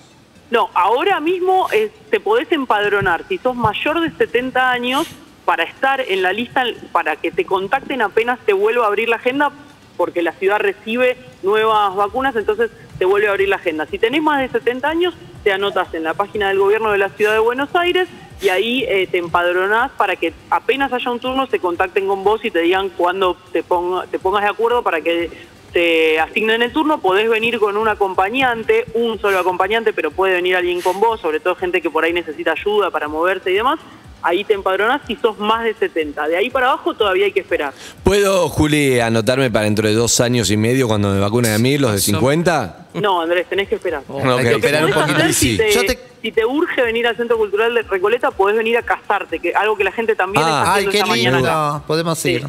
No, 0.52 0.70
ahora 0.74 1.20
mismo 1.20 1.68
eh, 1.72 1.92
te 2.10 2.20
podés 2.20 2.52
empadronar 2.52 3.24
si 3.28 3.38
sos 3.38 3.56
mayor 3.56 4.02
de 4.02 4.12
70 4.12 4.72
años 4.72 5.08
para 5.46 5.64
estar 5.64 6.02
en 6.02 6.22
la 6.22 6.34
lista, 6.34 6.64
para 6.92 7.16
que 7.16 7.32
te 7.32 7.46
contacten 7.46 8.02
apenas 8.02 8.40
te 8.46 8.54
vuelva 8.54 8.86
a 8.86 8.88
abrir 8.88 9.10
la 9.10 9.18
agenda, 9.18 9.52
porque 9.98 10.22
la 10.22 10.32
ciudad 10.34 10.60
recibe 10.60 11.18
nuevas 11.44 11.96
vacunas, 11.96 12.36
entonces 12.36 12.72
te 12.98 13.06
vuelve 13.06 13.28
a 13.28 13.32
abrir 13.32 13.50
la 13.50 13.58
agenda. 13.58 13.86
Si 13.86 14.00
tenés 14.00 14.22
más 14.22 14.42
de 14.42 14.50
70 14.50 14.88
años, 14.88 15.14
te 15.44 15.52
anotas 15.52 15.94
en 15.94 16.04
la 16.04 16.14
página 16.14 16.50
del 16.50 16.60
gobierno 16.60 16.92
de 16.92 16.98
la 16.98 17.10
ciudad 17.10 17.34
de 17.34 17.40
Buenos 17.40 17.70
Aires 17.76 18.08
y 18.42 18.50
ahí 18.50 18.86
eh, 18.88 19.08
te 19.08 19.18
empadronás 19.18 19.92
para 19.92 20.16
que 20.16 20.34
apenas 20.50 20.94
haya 20.94 21.12
un 21.12 21.20
turno 21.20 21.48
se 21.48 21.60
contacten 21.60 22.08
con 22.08 22.24
vos 22.24 22.44
y 22.44 22.52
te 22.52 22.60
digan 22.60 22.90
cuándo 22.90 23.36
te, 23.52 23.64
te 23.64 24.20
pongas 24.20 24.44
de 24.44 24.50
acuerdo 24.50 24.82
para 24.84 25.02
que 25.02 25.30
te 25.74 26.20
asignen 26.20 26.62
el 26.62 26.72
turno, 26.74 27.00
podés 27.00 27.30
venir 27.30 27.60
con 27.60 27.78
un 27.78 27.88
acompañante, 27.88 28.86
un 28.94 29.20
solo 29.20 29.40
acompañante, 29.40 29.94
pero 29.94 30.12
puede 30.12 30.34
venir 30.34 30.56
alguien 30.56 30.82
con 30.82 31.00
vos, 31.00 31.20
sobre 31.22 31.40
todo 31.40 31.56
gente 31.56 31.82
que 31.82 31.90
por 31.90 32.04
ahí 32.04 32.14
necesita 32.14 32.52
ayuda 32.54 32.90
para 32.92 33.08
moverse 33.08 33.52
y 33.52 33.56
demás. 33.56 33.80
Ahí 34.22 34.44
te 34.44 34.54
empadronás 34.54 35.02
si 35.08 35.16
sos 35.16 35.40
más 35.40 35.64
de 35.64 35.74
70. 35.74 36.28
De 36.28 36.36
ahí 36.36 36.50
para 36.50 36.68
abajo 36.72 36.94
todavía 36.94 37.24
hay 37.26 37.32
que 37.32 37.40
esperar. 37.40 37.74
¿Puedo, 38.04 38.50
Juli, 38.50 39.00
anotarme 39.00 39.50
para 39.50 39.64
dentro 39.64 39.88
de 39.88 39.94
dos 39.94 40.20
años 40.20 40.52
y 40.52 40.58
medio 40.58 40.90
cuando 40.90 41.10
me 41.14 41.20
vacunen 41.22 41.54
a 41.54 41.58
mí, 41.58 41.78
los 41.78 41.94
de 41.94 42.00
50? 42.00 42.88
No, 42.96 43.22
Andrés, 43.22 43.48
tenés 43.48 43.70
que 43.70 43.76
esperar. 43.76 44.02
Hay 44.10 44.22
que 44.22 44.28
Lo 44.28 44.38
que 44.38 44.50
esperar 44.56 44.86
un 44.86 44.92
podés 44.92 45.06
poquito. 45.08 45.20
hacer, 45.24 45.34
si, 45.34 45.52
Sí. 45.52 45.58
te, 45.58 45.72
Yo 45.72 45.86
te- 45.86 46.00
si 46.22 46.32
te 46.34 46.46
urge 46.46 46.82
venir 46.82 47.08
al 47.08 47.16
Centro 47.16 47.38
Cultural 47.38 47.74
de 47.74 47.84
Recoleta, 47.84 48.32
podés 48.32 48.58
venir 48.58 48.76
a 48.78 48.82
casarte, 48.82 49.40
que 49.40 49.54
algo 49.54 49.78
que 49.78 49.86
la 49.86 49.94
gente 49.94 50.14
también 50.16 50.44
Ah. 50.46 50.50
está 50.50 50.62
Ay, 50.62 50.68
haciendo 50.72 50.92
qué 50.92 50.98
esta 50.98 51.10
mañana 51.10 51.38
acá. 51.40 51.84
Podemos 51.88 52.20
Sí. 52.20 52.42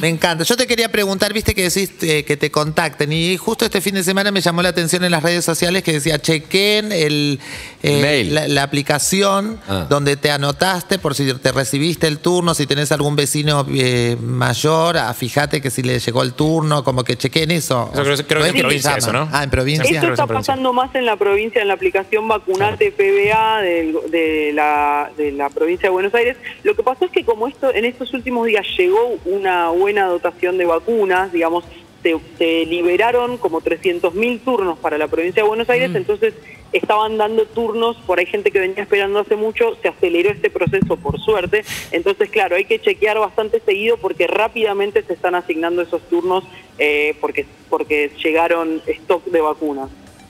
Me 0.00 0.08
encanta. 0.08 0.44
Yo 0.44 0.56
te 0.56 0.66
quería 0.66 0.90
preguntar, 0.90 1.32
viste 1.32 1.54
que 1.54 1.62
decís 1.62 1.90
eh, 2.02 2.24
que 2.24 2.36
te 2.36 2.50
contacten 2.50 3.12
y 3.12 3.36
justo 3.36 3.64
este 3.64 3.80
fin 3.80 3.94
de 3.94 4.02
semana 4.02 4.30
me 4.30 4.40
llamó 4.40 4.62
la 4.62 4.70
atención 4.70 5.04
en 5.04 5.10
las 5.12 5.22
redes 5.22 5.44
sociales 5.44 5.82
que 5.82 5.92
decía 5.92 6.18
chequen 6.18 6.92
el, 6.92 7.38
eh, 7.82 8.00
Mail. 8.02 8.34
la, 8.34 8.48
la 8.48 8.62
aplicación 8.62 9.58
Ah. 9.68 9.86
donde 9.88 10.16
te 10.16 10.30
anotaste 10.30 10.98
por 10.98 11.14
si 11.14 11.32
te 11.34 11.52
recibiste 11.52 12.06
el 12.06 12.18
turno, 12.18 12.54
si 12.54 12.66
tenés 12.66 12.92
algún 12.92 13.16
vecino 13.16 13.66
eh, 13.74 14.16
mayor, 14.20 14.96
ah, 14.98 15.12
fíjate 15.14 15.60
que 15.60 15.70
si 15.70 15.82
le 15.82 15.98
llegó 15.98 16.22
el 16.22 16.32
turno, 16.34 16.84
como 16.84 17.04
que 17.04 17.16
chequen 17.16 17.50
eso. 17.50 17.90
Eso 17.92 18.02
creo- 18.02 18.16
creo 18.26 18.42
que 18.42 18.48
es 18.48 18.54
en 18.54 18.60
provincia 18.60 18.96
eso, 18.96 19.12
¿no? 19.12 19.28
Ah, 19.32 19.42
en 19.44 19.50
provincia. 19.50 19.84
Esto 19.84 20.08
está 20.12 20.26
pasando 20.26 20.72
más 20.72 20.94
en 20.94 21.06
la 21.06 21.16
provincia, 21.16 21.60
en 21.62 21.68
la 21.68 21.74
aplicación 21.74 22.26
Vacunate 22.28 22.92
PBA 22.92 23.60
del- 23.62 23.96
de, 24.10 24.52
la, 24.54 25.10
de 25.16 25.32
la 25.32 25.48
provincia 25.50 25.88
de 25.88 25.92
Buenos 25.92 26.14
Aires. 26.14 26.36
Lo 26.62 26.74
que 26.74 26.82
pasó 26.82 27.04
es 27.04 27.10
que 27.10 27.24
como 27.24 27.48
esto 27.48 27.72
en 27.74 27.84
estos 27.84 28.12
últimos 28.14 28.46
días 28.46 28.64
llegó 28.78 29.18
una 29.24 29.70
buena 29.74 30.06
dotación 30.06 30.58
de 30.58 30.64
vacunas, 30.66 31.32
digamos, 31.32 31.64
se, 32.02 32.16
se 32.38 32.66
liberaron 32.66 33.38
como 33.38 33.60
300.000 33.60 34.40
turnos 34.40 34.78
para 34.78 34.98
la 34.98 35.08
provincia 35.08 35.42
de 35.42 35.48
Buenos 35.48 35.70
Aires, 35.70 35.94
entonces 35.94 36.34
estaban 36.72 37.16
dando 37.16 37.46
turnos, 37.46 37.96
por 38.06 38.18
ahí 38.18 38.26
gente 38.26 38.50
que 38.50 38.58
venía 38.58 38.82
esperando 38.82 39.20
hace 39.20 39.36
mucho, 39.36 39.76
se 39.80 39.88
aceleró 39.88 40.30
este 40.30 40.50
proceso 40.50 40.96
por 40.96 41.20
suerte, 41.20 41.64
entonces 41.92 42.28
claro, 42.30 42.56
hay 42.56 42.64
que 42.64 42.80
chequear 42.80 43.18
bastante 43.18 43.60
seguido 43.60 43.96
porque 43.96 44.26
rápidamente 44.26 45.02
se 45.02 45.14
están 45.14 45.34
asignando 45.34 45.82
esos 45.82 46.02
turnos 46.08 46.44
eh, 46.78 47.16
porque, 47.20 47.46
porque 47.70 48.10
llegaron 48.22 48.82
stock 48.86 49.24
de 49.26 49.40
vacunas. 49.40 49.88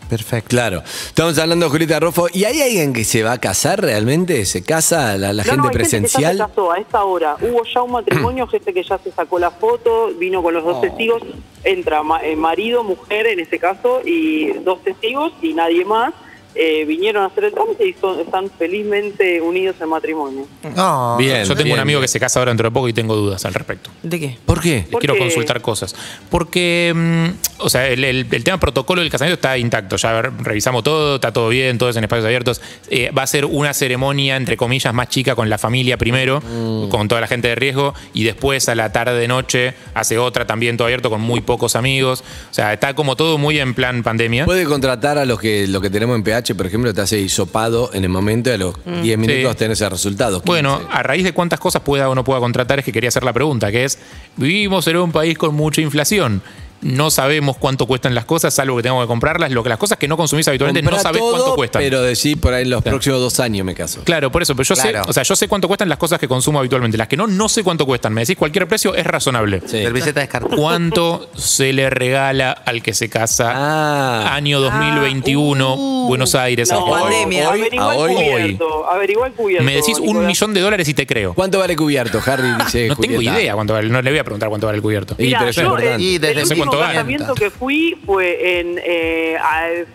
Perfecto. 0.08 0.48
Claro. 0.48 0.82
Estamos 0.84 1.38
hablando 1.38 1.66
de 1.66 1.70
Julieta 1.70 1.98
Rofo. 2.00 2.26
¿Y 2.32 2.44
hay 2.44 2.60
alguien 2.60 2.92
que 2.92 3.04
se 3.04 3.22
va 3.22 3.32
a 3.32 3.38
casar 3.38 3.80
realmente? 3.80 4.44
¿Se 4.44 4.62
casa 4.62 5.16
la, 5.16 5.32
la 5.32 5.42
No, 5.44 5.50
gente 5.50 5.56
no, 5.56 5.68
hay 5.68 5.74
presencial? 5.74 6.22
Gente 6.22 6.32
que 6.32 6.38
ya 6.38 6.46
se 6.46 6.50
casó 6.54 6.72
a 6.72 6.78
esta 6.78 7.04
hora. 7.04 7.36
Hubo 7.40 7.62
ya 7.64 7.82
un 7.82 7.92
matrimonio, 7.92 8.46
gente 8.46 8.72
que 8.74 8.82
ya 8.82 8.98
se 8.98 9.10
sacó 9.12 9.38
la 9.38 9.50
foto, 9.50 10.10
vino 10.18 10.42
con 10.42 10.54
los 10.54 10.64
dos 10.64 10.80
testigos. 10.80 11.22
Entra 11.64 12.02
ma- 12.02 12.22
eh, 12.22 12.36
marido, 12.36 12.84
mujer 12.84 13.26
en 13.26 13.40
este 13.40 13.58
caso, 13.58 14.00
y 14.04 14.52
dos 14.64 14.82
testigos 14.82 15.32
y 15.42 15.54
nadie 15.54 15.84
más. 15.84 16.12
Eh, 16.54 16.84
vinieron 16.84 17.24
a 17.24 17.26
hacer 17.26 17.44
el 17.44 17.52
trámite 17.52 17.86
y 17.88 17.94
son- 17.94 18.20
están 18.20 18.48
felizmente 18.58 19.40
unidos 19.40 19.76
en 19.80 19.88
matrimonio. 19.88 20.46
No, 20.76 21.16
Bien. 21.16 21.42
Yo 21.44 21.48
tengo 21.54 21.64
bien, 21.64 21.74
un 21.74 21.80
amigo 21.80 21.98
bien. 21.98 22.04
que 22.04 22.08
se 22.08 22.20
casa 22.20 22.38
ahora 22.38 22.50
dentro 22.50 22.68
de 22.68 22.72
poco 22.72 22.88
y 22.88 22.92
tengo 22.92 23.16
dudas 23.16 23.44
al 23.44 23.54
respecto. 23.54 23.90
¿De 24.02 24.20
qué? 24.20 24.38
¿Por 24.46 24.60
qué? 24.60 24.76
Le 24.76 24.82
¿Por 24.84 25.00
quiero 25.00 25.14
qué? 25.14 25.20
consultar 25.20 25.60
cosas. 25.60 25.94
Porque, 26.30 26.92
mm, 26.94 27.62
o 27.62 27.68
sea, 27.68 27.88
el, 27.88 28.04
el- 28.04 28.26
el 28.30 28.44
tema 28.44 28.58
protocolo 28.60 29.00
del 29.02 29.10
casamiento 29.10 29.34
está 29.34 29.58
intacto. 29.58 29.96
Ya 29.96 30.22
revisamos 30.22 30.84
todo, 30.84 31.16
está 31.16 31.32
todo 31.32 31.48
bien, 31.48 31.76
todo 31.78 31.88
es 31.88 31.96
en 31.96 32.04
espacios 32.04 32.26
abiertos. 32.26 32.60
Eh, 32.88 33.10
va 33.16 33.22
a 33.22 33.26
ser 33.26 33.44
una 33.46 33.74
ceremonia, 33.74 34.36
entre 34.36 34.56
comillas, 34.56 34.94
más 34.94 35.08
chica 35.08 35.34
con 35.34 35.48
la 35.50 35.58
familia 35.58 35.96
primero, 35.96 36.40
Mm. 36.40 36.88
con 36.88 37.08
toda 37.08 37.20
la 37.20 37.26
gente 37.26 37.48
de 37.48 37.54
riesgo, 37.56 37.94
y 38.12 38.24
después 38.24 38.68
a 38.68 38.74
la 38.74 38.92
tarde-noche 38.92 39.74
hace 39.94 40.18
otra 40.18 40.46
también 40.46 40.76
todo 40.76 40.86
abierto 40.86 41.10
con 41.10 41.20
muy 41.20 41.40
pocos 41.40 41.76
amigos. 41.76 42.22
O 42.50 42.54
sea, 42.54 42.72
está 42.72 42.94
como 42.94 43.16
todo 43.16 43.38
muy 43.38 43.58
en 43.58 43.74
plan 43.74 44.02
pandemia. 44.02 44.44
Puede 44.44 44.64
contratar 44.64 45.18
a 45.18 45.24
los 45.24 45.40
que 45.40 45.66
lo 45.66 45.80
que 45.80 45.90
tenemos 45.90 46.16
en 46.16 46.22
PH, 46.22 46.43
por 46.52 46.66
ejemplo, 46.66 46.92
te 46.92 47.00
hace 47.00 47.18
hisopado 47.20 47.90
en 47.94 48.02
el 48.02 48.10
momento 48.10 48.50
y 48.50 48.52
a 48.52 48.58
los 48.58 48.74
10 49.02 49.16
minutos 49.18 49.52
Sí. 49.52 49.58
tenés 49.58 49.80
el 49.80 49.90
resultado. 49.90 50.38
15. 50.40 50.46
Bueno, 50.46 50.80
a 50.90 51.02
raíz 51.02 51.24
de 51.24 51.32
cuántas 51.32 51.60
cosas 51.60 51.80
pueda 51.82 52.08
o 52.10 52.14
no 52.14 52.24
pueda 52.24 52.40
contratar 52.40 52.80
es 52.80 52.84
que 52.84 52.92
quería 52.92 53.08
hacer 53.08 53.22
la 53.22 53.32
pregunta, 53.32 53.70
que 53.70 53.84
es, 53.84 53.98
vivimos 54.36 54.86
en 54.88 54.96
un 54.96 55.12
país 55.12 55.38
con 55.38 55.54
mucha 55.54 55.80
inflación. 55.80 56.42
No 56.84 57.10
sabemos 57.10 57.56
cuánto 57.56 57.86
cuestan 57.86 58.14
las 58.14 58.24
cosas, 58.26 58.52
salvo 58.54 58.76
que 58.76 58.82
tengamos 58.82 59.04
que 59.04 59.08
comprarlas. 59.08 59.50
Lo 59.50 59.62
que 59.62 59.68
las 59.70 59.78
cosas 59.78 59.98
que 59.98 60.06
no 60.06 60.16
consumís 60.16 60.46
habitualmente 60.48 60.80
Comprá 60.82 60.96
no 60.98 61.02
sabés 61.02 61.20
todo, 61.20 61.30
cuánto 61.32 61.54
cuestan. 61.56 61.82
Pero 61.82 62.02
decís 62.02 62.36
por 62.36 62.52
ahí 62.54 62.62
en 62.64 62.70
los 62.70 62.82
Claro. 62.82 62.96
próximos 62.96 63.20
dos 63.20 63.40
años 63.40 63.64
me 63.64 63.74
caso. 63.74 64.02
Claro, 64.04 64.30
por 64.30 64.42
eso, 64.42 64.54
pero 64.54 64.64
yo 64.68 64.74
Claro. 64.74 65.04
sé, 65.04 65.10
o 65.10 65.12
sea, 65.12 65.22
yo 65.22 65.34
sé 65.34 65.48
cuánto 65.48 65.66
cuestan 65.66 65.88
las 65.88 65.98
cosas 65.98 66.18
que 66.18 66.28
consumo 66.28 66.58
habitualmente. 66.58 66.96
Las 66.98 67.08
que 67.08 67.16
no, 67.16 67.26
no 67.26 67.48
sé 67.48 67.64
cuánto 67.64 67.86
cuestan. 67.86 68.12
Me 68.12 68.20
decís 68.20 68.36
cualquier 68.36 68.68
precio 68.68 68.94
es 68.94 69.06
razonable. 69.06 69.60
Sí. 69.62 69.82
Servilleta 69.82 70.20
descartada. 70.20 70.54
¿Cuánto 70.56 71.28
se 71.36 71.72
le 71.72 71.88
regala 71.90 72.52
al 72.52 72.82
que 72.82 72.92
se 72.94 73.08
casa? 73.08 73.52
Ah. 73.54 74.34
Año 74.34 74.60
2021, 74.60 75.74
uh, 75.74 76.06
Buenos 76.08 76.34
Aires. 76.34 76.70
No, 76.70 76.94
Argentina. 76.94 77.00
pandemia. 77.02 77.50
Hoy- 77.50 77.60
averigua 77.60 77.90
a 77.90 77.94
el 77.94 78.00
hoy- 78.00 78.14
cubierto. 78.14 78.90
averigua 78.90 79.26
el 79.26 79.32
cubierto. 79.32 79.64
Me 79.64 79.74
decís 79.76 79.98
un 79.98 80.06
Nicolás. 80.08 80.26
millón 80.28 80.54
de 80.54 80.60
dólares 80.60 80.88
y 80.88 80.94
te 80.94 81.06
creo. 81.06 81.34
¿Cuánto 81.34 81.58
vale 81.58 81.76
cubierto, 81.76 82.20
Harry? 82.26 82.48
Dice 82.64 82.88
No 82.88 82.96
tengo 82.96 83.22
idea 83.22 83.54
cuánto 83.54 83.72
vale. 83.72 83.88
No 83.88 84.02
le 84.02 84.10
voy 84.10 84.18
a 84.18 84.24
preguntar 84.24 84.48
cuánto 84.48 84.66
vale 84.66 84.76
el 84.76 84.82
cubierto. 84.82 85.14
Y, 85.18 85.24
Mirá, 85.24 85.38
pero 85.40 85.50
eso 85.50 85.60
es 85.60 85.66
yo, 85.66 85.70
importante. 85.72 86.02
eh, 86.02 86.06
Y 86.06 86.18
desde 86.18 86.32
el 86.32 86.38
el 86.40 86.46
último 86.74 86.92
casamiento 86.92 87.34
que 87.34 87.50
fui 87.50 87.98
fue 88.04 88.60
en 88.60 88.80
eh, 88.84 89.36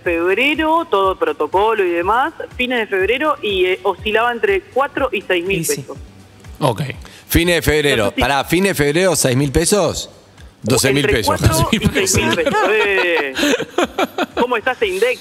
febrero, 0.04 0.86
todo 0.90 1.18
protocolo 1.18 1.84
y 1.86 1.90
demás, 1.92 2.34
fines 2.56 2.80
de 2.80 2.88
febrero, 2.88 3.38
y 3.42 3.66
eh, 3.66 3.80
oscilaba 3.84 4.32
entre 4.32 4.62
4 4.62 5.10
y 5.12 5.22
6 5.22 5.46
mil 5.46 5.66
pesos. 5.66 5.98
Ok. 6.60 6.82
Fines 7.28 7.56
de 7.58 7.62
febrero. 7.62 8.06
Entonces, 8.06 8.16
sí. 8.16 8.22
Pará, 8.22 8.44
fines 8.44 8.78
de 8.78 8.84
febrero, 8.84 9.16
6 9.16 9.38
mil 9.38 9.52
pesos. 9.52 10.10
12 10.64 10.94
mil 10.94 11.06
pesos. 11.08 11.26
4 11.26 11.70
y 11.72 12.08
6 12.08 12.26
mil 12.26 12.36
pesos. 12.36 12.54
Eh. 12.72 13.34
¿Cómo 14.36 14.58
estás, 14.58 14.82
Indec? 14.82 15.20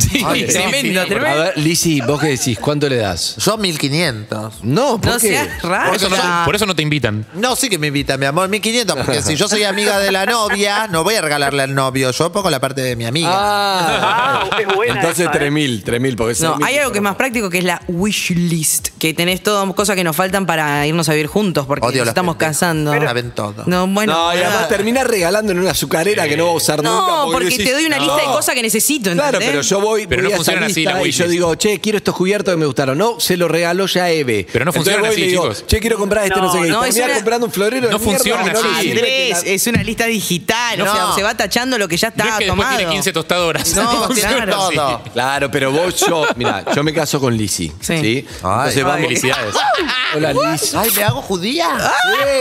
Sí, 0.00 0.22
Ay, 0.26 0.46
sí, 0.46 0.52
tremendo. 0.54 1.00
A 1.02 1.04
ver, 1.34 1.52
Lisi, 1.58 2.00
¿vos 2.00 2.20
qué 2.20 2.28
decís? 2.28 2.58
¿Cuánto 2.58 2.88
le 2.88 2.96
das? 2.96 3.36
Yo 3.36 3.56
1500. 3.56 4.54
No, 4.62 5.00
¿por 5.00 5.10
No 5.12 5.18
qué? 5.18 5.28
seas 5.28 5.62
raro. 5.62 5.88
Por 5.88 5.96
eso, 5.96 6.08
no, 6.08 6.16
por 6.44 6.54
eso 6.56 6.66
no 6.66 6.74
te 6.74 6.82
invitan. 6.82 7.26
No, 7.34 7.54
sí 7.56 7.68
que 7.68 7.78
me 7.78 7.88
invita, 7.88 8.16
mi 8.16 8.26
amor, 8.26 8.48
1500, 8.48 8.96
porque 8.96 9.22
si 9.22 9.36
yo 9.36 9.48
soy 9.48 9.64
amiga 9.64 9.98
de 9.98 10.10
la 10.12 10.26
novia, 10.26 10.86
no 10.88 11.04
voy 11.04 11.14
a 11.16 11.20
regalarle 11.20 11.62
al 11.62 11.74
novio, 11.74 12.10
yo 12.10 12.32
pongo 12.32 12.50
la 12.50 12.60
parte 12.60 12.80
de 12.80 12.96
mi 12.96 13.04
amiga. 13.04 13.28
Ah, 13.32 14.46
Ah, 14.50 14.50
es 14.60 14.66
buena 14.74 14.94
Entonces 14.94 15.20
esa, 15.20 15.30
¿eh? 15.30 15.38
3 15.38 15.52
mil, 15.52 15.82
3 15.84 16.00
mil, 16.00 16.16
porque 16.16 16.34
No, 16.42 16.56
6.000 16.56 16.64
hay 16.66 16.78
algo 16.78 16.92
que 16.92 16.98
es 16.98 17.02
más 17.02 17.16
práctico 17.16 17.50
que 17.50 17.58
es 17.58 17.64
la 17.64 17.80
wish 17.88 18.30
list, 18.34 18.88
que 18.98 19.12
tenés 19.14 19.42
todas 19.42 19.72
cosas 19.74 19.96
que 19.96 20.04
nos 20.04 20.16
faltan 20.16 20.46
para 20.46 20.86
irnos 20.86 21.08
a 21.08 21.12
vivir 21.12 21.26
juntos 21.26 21.66
porque 21.66 21.86
Odio 21.86 22.00
nos 22.00 22.08
estamos 22.08 22.36
pendejas. 22.36 22.56
casando. 22.56 22.90
Pero- 22.92 23.06
Saben 23.06 23.30
todo. 23.32 23.64
No, 23.66 23.86
bueno. 23.86 24.12
no, 24.12 24.34
y 24.34 24.38
además 24.38 24.62
ah, 24.64 24.68
termina 24.68 25.04
regalando 25.04 25.52
en 25.52 25.58
una 25.60 25.70
azucarera 25.72 26.28
que 26.28 26.36
no 26.36 26.46
va 26.46 26.52
a 26.52 26.54
usar 26.54 26.82
nunca. 26.82 26.90
No, 26.90 27.28
porque 27.32 27.46
decís, 27.50 27.64
te 27.64 27.72
doy 27.72 27.86
una 27.86 27.98
lista 27.98 28.16
de 28.16 28.24
cosas 28.24 28.54
que 28.54 28.62
necesito, 28.62 29.10
Claro, 29.12 29.26
¿entendés? 29.38 29.48
pero 29.50 29.62
yo 29.62 29.80
voy, 29.80 29.89
Pero 30.08 30.22
voy 30.22 30.30
no 30.30 30.34
a 30.34 30.36
funcionan 30.36 30.64
así 30.64 30.74
lista 30.80 30.94
las 30.94 31.06
y 31.06 31.10
yo 31.10 31.28
digo, 31.28 31.54
che, 31.54 31.80
quiero 31.80 31.98
estos 31.98 32.14
cubiertos 32.14 32.52
que 32.54 32.58
me 32.58 32.66
gustaron. 32.66 32.96
No, 32.98 33.18
se 33.20 33.36
los 33.36 33.50
regaló 33.50 33.86
ya 33.86 34.10
Eve. 34.10 34.46
Pero 34.52 34.64
no 34.64 34.72
funcionan 34.72 35.00
voy 35.02 35.10
así, 35.10 35.22
digo, 35.22 35.42
chicos. 35.42 35.66
Che, 35.66 35.80
quiero 35.80 35.98
comprar 35.98 36.24
este, 36.24 36.38
no, 36.40 36.46
No, 36.46 36.52
sé 36.52 36.60
qué. 36.62 36.68
No, 36.68 36.84
es 36.84 36.94
termina 36.94 37.06
una- 37.06 37.14
comprando 37.16 37.46
un 37.46 37.52
florero 37.52 37.90
No 37.90 37.98
funcionan 37.98 38.52
no 38.52 38.58
así. 38.60 38.90
Andrés, 38.90 39.42
es 39.44 39.66
una 39.66 39.82
lista 39.82 40.06
digital, 40.06 40.78
No, 40.78 40.84
o 40.84 40.92
sea, 40.94 41.02
no. 41.04 41.14
se 41.14 41.22
va 41.22 41.34
tachando 41.36 41.78
lo 41.78 41.88
que 41.88 41.96
ya 41.96 42.08
está 42.08 42.24
no 42.24 42.30
es 42.30 42.38
que 42.38 42.46
tomado. 42.46 42.76
tiene 42.76 42.92
15 42.92 43.12
tostadoras. 43.12 43.74
No, 43.74 44.08
claro. 44.14 44.52
Todo. 44.54 45.02
Claro, 45.12 45.50
pero 45.50 45.72
vos, 45.72 45.96
yo, 46.06 46.26
mira, 46.36 46.64
yo 46.74 46.82
me 46.82 46.92
caso 46.92 47.20
con 47.20 47.36
Lisi. 47.36 47.68
Sí. 47.80 47.98
Sí. 48.00 48.26
Ay. 48.42 48.68
Entonces 48.70 48.84
vamos. 48.84 49.00
Felicidades. 49.02 49.54
Hola, 50.16 50.32
Liz. 50.32 50.74
Ay, 50.74 50.90
¿me 50.96 51.02
hago 51.04 51.22
judía? 51.22 51.68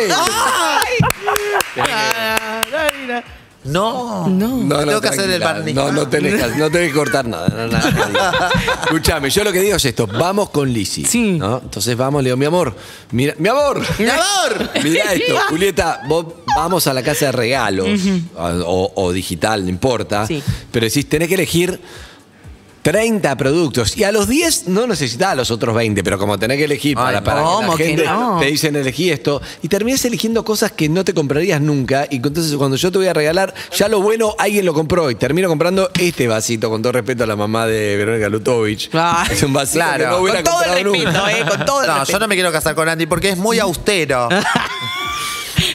Sí. 0.08 0.13
No. 3.69 4.27
No. 4.27 4.57
No, 4.57 4.65
no, 4.65 4.85
Tengo 4.85 5.01
que 5.01 5.07
hacer 5.07 5.29
el 5.29 5.39
barniz. 5.41 5.75
No, 5.75 5.91
no 5.91 6.07
tenés, 6.07 6.41
que, 6.41 6.57
no 6.57 6.69
tenés 6.69 6.89
que 6.89 6.93
cortar 6.93 7.27
nada. 7.27 7.49
no, 7.49 7.67
nada, 7.67 8.09
nada. 8.09 8.49
Escuchame, 8.83 9.29
yo 9.29 9.43
lo 9.43 9.51
que 9.51 9.61
digo 9.61 9.75
es 9.75 9.85
esto: 9.85 10.07
vamos 10.07 10.49
con 10.49 10.71
Lisi. 10.71 11.05
Sí. 11.05 11.33
¿no? 11.33 11.59
Entonces 11.63 11.95
vamos, 11.95 12.23
le 12.23 12.29
digo, 12.29 12.38
mi 12.38 12.45
amor, 12.45 12.75
mira, 13.11 13.33
mi 13.38 13.49
amor, 13.49 13.81
¡Mi 13.97 14.09
amor! 14.09 14.69
mira 14.83 15.13
esto, 15.13 15.35
Julieta, 15.49 16.01
vos 16.07 16.25
vamos 16.55 16.88
a 16.88 16.93
la 16.93 17.03
casa 17.03 17.27
de 17.27 17.31
regalos, 17.31 17.88
o, 18.35 18.91
o 18.95 19.11
digital, 19.11 19.63
no 19.63 19.69
importa. 19.69 20.25
Sí. 20.27 20.41
Pero 20.71 20.85
decís, 20.85 21.07
tenés 21.07 21.27
que 21.27 21.35
elegir 21.35 21.79
30 22.91 23.36
productos. 23.38 23.96
Y 23.98 24.03
a 24.03 24.12
los 24.12 24.27
10 24.27 24.67
no 24.67 24.88
necesitás 24.88 25.36
los 25.38 25.51
otros 25.51 25.75
20, 25.75 26.03
pero 26.03 26.17
como 26.17 26.38
tenés 26.39 26.58
que 26.58 26.63
elegir 26.65 26.98
Ay, 26.98 27.03
para, 27.05 27.24
para 27.24 27.39
que 27.41 27.46
¿cómo 27.46 27.72
la 27.74 27.77
que 27.77 27.86
gente 27.86 28.05
no? 28.05 28.38
te 28.39 28.46
dicen 28.48 28.75
elegí 28.75 29.12
esto, 29.12 29.41
y 29.62 29.67
terminás 29.67 30.03
eligiendo 30.05 30.43
cosas 30.43 30.72
que 30.72 30.89
no 30.89 31.05
te 31.05 31.13
comprarías 31.13 31.62
nunca. 31.62 32.08
Y 32.10 32.15
entonces 32.15 32.55
cuando 32.55 32.77
yo 32.77 32.91
te 32.91 32.98
voy 32.98 33.08
a 33.08 33.13
regalar, 33.13 33.53
ya 33.77 33.88
lo 33.88 34.01
bueno 34.01 34.34
alguien 34.39 34.65
lo 34.65 34.74
compró. 34.74 35.12
Y 35.12 35.15
termino 35.15 35.48
comprando 35.48 35.91
este 36.00 36.27
vasito, 36.27 36.69
con 36.69 36.81
todo 36.81 36.93
respeto 36.93 37.24
a 37.24 37.27
la 37.27 37.36
mamá 37.36 37.67
de 37.67 37.96
Verónica 37.96 38.27
Lutovich. 38.29 38.89
Ah, 38.93 39.25
es 39.29 39.43
un 39.43 39.53
vasito 39.53 39.84
claro. 39.86 40.03
que 40.05 40.10
no 40.10 40.17
hubiera 40.17 40.41
Con 40.43 40.51
todo 40.51 40.63
el 40.63 40.84
respeto, 40.84 41.12
nunca. 41.12 41.31
eh, 41.39 41.46
con 41.48 41.65
todo 41.65 41.81
el 41.81 41.88
No, 41.88 41.93
respeto. 42.00 42.12
yo 42.13 42.19
no 42.19 42.27
me 42.27 42.36
quiero 42.36 42.51
casar 42.51 42.74
con 42.75 42.89
Andy 42.89 43.05
porque 43.05 43.29
es 43.29 43.38
muy 43.38 43.60
austero. 43.60 44.29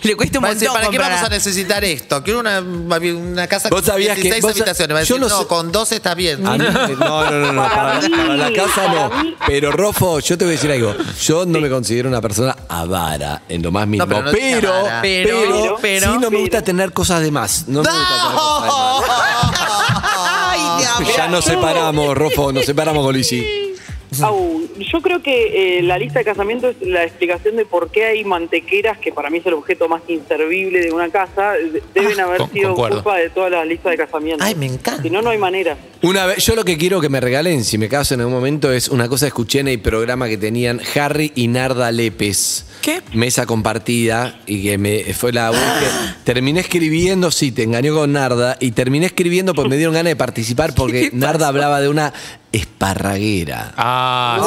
Le 0.08 0.16
cuesta 0.16 0.38
un 0.38 0.44
Va 0.44 0.48
a 0.50 0.54
decir, 0.54 0.68
montón 0.68 0.82
¿para 0.82 0.90
qué 0.90 0.96
comprar. 0.98 1.12
vamos 1.16 1.26
a 1.26 1.34
necesitar 1.34 1.82
esto? 1.84 2.22
Quiero 2.22 2.40
una, 2.40 2.60
una 2.60 3.46
casa 3.46 3.68
¿Vos 3.70 3.80
con 3.80 3.86
sabías 3.90 4.14
que- 4.16 4.22
16 4.22 4.42
vos- 4.42 4.52
habitaciones. 4.52 4.94
Va 4.96 5.00
a 5.00 5.02
yo 5.04 5.14
decir, 5.16 5.20
no 5.20 5.28
no, 5.36 5.42
sé- 5.42 5.46
con 5.48 5.72
12 5.72 5.96
está 5.96 6.14
bien. 6.14 6.46
A 6.46 6.52
mí- 6.58 6.64
no, 6.98 7.30
no, 7.30 7.30
no, 7.30 7.52
no, 7.52 7.62
para, 7.62 8.00
Para 8.00 8.36
la 8.36 8.52
casa 8.52 8.86
no. 8.88 9.10
Pero 9.46 9.72
Rofo, 9.72 10.20
yo 10.20 10.36
te 10.38 10.44
voy 10.44 10.54
a 10.54 10.56
decir 10.56 10.70
algo. 10.70 10.94
Yo 11.22 11.46
no 11.46 11.60
me 11.60 11.68
considero 11.70 12.08
una 12.08 12.20
persona 12.20 12.54
avara 12.68 13.42
en 13.48 13.62
lo 13.62 13.70
más 13.72 13.86
mínimo. 13.86 14.06
pero 14.08 14.22
no 14.22 14.30
pero, 14.32 14.60
pero, 14.60 14.74
avara. 14.74 15.02
Pero, 15.02 15.76
pero, 15.80 16.06
sí 16.06 16.12
no 16.14 16.20
me 16.20 16.26
pero. 16.28 16.40
gusta 16.40 16.62
tener 16.62 16.92
cosas 16.92 17.22
de 17.22 17.30
más. 17.30 17.64
No 17.68 17.82
me 17.82 17.88
gusta 17.88 18.04
tener 18.04 18.32
cosas 18.36 18.62
de 18.62 18.68
más. 18.68 19.04
Ay. 20.16 21.06
Ya 21.16 21.28
nos 21.28 21.44
separamos, 21.44 22.16
Rofo, 22.16 22.52
nos 22.52 22.64
separamos 22.64 23.04
con 23.04 23.14
Lisi. 23.14 23.74
Au, 24.22 24.60
yo 24.78 25.00
creo 25.00 25.22
que 25.22 25.78
eh, 25.78 25.82
la 25.82 25.98
lista 25.98 26.18
de 26.20 26.24
casamiento 26.24 26.68
es 26.68 26.76
la 26.82 27.04
explicación 27.04 27.56
de 27.56 27.64
por 27.66 27.90
qué 27.90 28.04
hay 28.06 28.24
mantequeras, 28.24 28.98
que 28.98 29.12
para 29.12 29.30
mí 29.30 29.38
es 29.38 29.46
el 29.46 29.54
objeto 29.54 29.88
más 29.88 30.02
inservible 30.08 30.80
de 30.80 30.92
una 30.92 31.08
casa, 31.10 31.52
de- 31.52 31.82
deben 31.94 32.20
haber 32.20 32.38
con- 32.38 32.50
sido 32.52 32.68
concuerdo. 32.70 32.96
culpa 33.02 33.16
de 33.18 33.30
todas 33.30 33.50
las 33.50 33.66
listas 33.66 33.90
de 33.92 33.96
casamiento. 33.98 34.44
Ay, 34.44 34.54
me 34.54 34.66
encanta. 34.66 35.02
Si 35.02 35.10
no, 35.10 35.22
no 35.22 35.30
hay 35.30 35.38
manera. 35.38 35.76
Una 36.02 36.26
vez, 36.26 36.44
yo 36.44 36.54
lo 36.54 36.64
que 36.64 36.76
quiero 36.76 37.00
que 37.00 37.08
me 37.08 37.20
regalen, 37.20 37.64
si 37.64 37.78
me 37.78 37.88
caso 37.88 38.14
en 38.14 38.20
algún 38.20 38.34
momento, 38.34 38.70
es 38.72 38.88
una 38.88 39.08
cosa 39.08 39.26
que 39.26 39.28
escuché 39.28 39.60
en 39.60 39.68
el 39.68 39.80
programa 39.80 40.28
que 40.28 40.36
tenían 40.36 40.80
Harry 40.94 41.32
y 41.34 41.48
Narda 41.48 41.90
Lepes. 41.92 42.66
¿Qué? 42.82 43.00
Mesa 43.14 43.46
compartida 43.46 44.38
y 44.46 44.62
que 44.62 44.76
me 44.78 45.04
fue 45.14 45.32
la 45.32 45.48
voz 45.50 45.58
que 45.58 45.86
terminé 46.24 46.60
escribiendo, 46.60 47.30
sí, 47.30 47.50
te 47.50 47.62
engañó 47.62 47.94
con 47.94 48.12
Narda 48.12 48.58
y 48.60 48.72
terminé 48.72 49.06
escribiendo 49.06 49.54
porque 49.54 49.70
me 49.70 49.76
dieron 49.78 49.94
ganas 49.94 50.10
de 50.10 50.16
participar 50.16 50.74
porque 50.76 51.08
Narda 51.14 51.48
hablaba 51.48 51.80
de 51.80 51.88
una 51.88 52.12
esparraguera. 52.56 53.72
Ah, 53.76 54.38